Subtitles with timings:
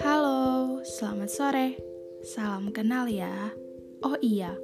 [0.00, 1.76] Halo, selamat sore.
[2.24, 3.52] Salam kenal ya.
[4.00, 4.56] Oh iya,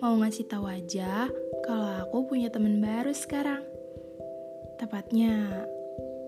[0.00, 1.28] mau ngasih tahu aja
[1.68, 3.60] kalau aku punya teman baru sekarang.
[4.80, 5.68] Tepatnya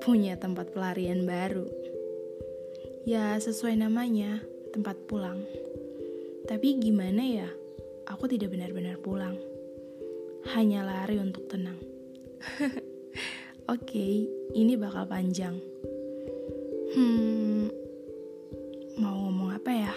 [0.05, 1.65] punya tempat pelarian baru.
[3.09, 4.45] Ya, sesuai namanya,
[4.77, 5.41] tempat pulang.
[6.45, 7.49] Tapi gimana ya?
[8.05, 9.41] Aku tidak benar-benar pulang.
[10.53, 11.81] Hanya lari untuk tenang.
[13.71, 14.15] Oke, okay,
[14.59, 15.55] ini bakal panjang.
[16.91, 17.71] Hmm,
[18.99, 19.95] mau ngomong apa ya?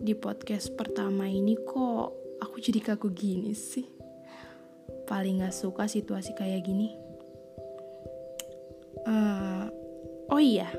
[0.00, 2.08] Di podcast pertama ini kok
[2.40, 3.84] aku jadi kaku gini sih?
[5.04, 6.88] Paling gak suka situasi kayak gini.
[9.04, 9.68] Uh,
[10.32, 10.72] oh iya,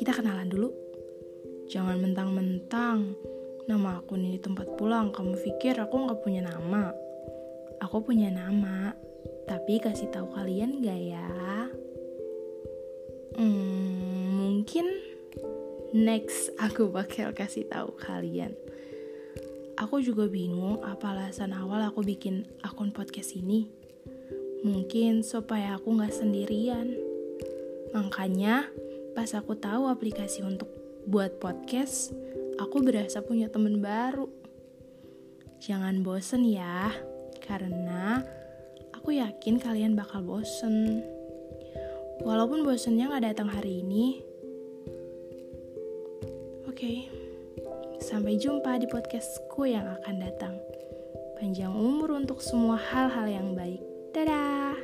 [0.00, 0.72] kita kenalan dulu.
[1.68, 3.12] Jangan mentang-mentang
[3.68, 5.12] nama aku ini tempat pulang.
[5.12, 6.88] Kamu pikir aku gak punya nama?
[7.84, 8.96] Aku punya nama,
[9.66, 11.26] tapi kasih tahu kalian gak ya?
[13.34, 14.86] Hmm, mungkin
[15.90, 18.54] next aku bakal kasih tahu kalian.
[19.74, 23.66] Aku juga bingung apa alasan awal aku bikin akun podcast ini.
[24.62, 26.94] Mungkin supaya aku nggak sendirian.
[27.90, 28.70] Makanya
[29.18, 30.70] pas aku tahu aplikasi untuk
[31.10, 32.14] buat podcast,
[32.62, 34.30] aku berasa punya temen baru.
[35.58, 36.94] Jangan bosen ya,
[37.42, 38.22] karena
[39.06, 40.98] aku yakin kalian bakal bosen.
[42.26, 44.18] Walaupun bosennya gak datang hari ini.
[46.66, 46.98] Oke, okay.
[48.02, 50.58] sampai jumpa di podcastku yang akan datang.
[51.38, 53.78] Panjang umur untuk semua hal-hal yang baik.
[54.10, 54.74] Dadah!